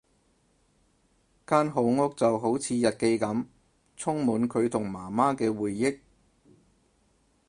[1.45, 3.45] 間好屋就好似日記噉，
[3.95, 5.99] 充滿佢同媽媽嘅回憶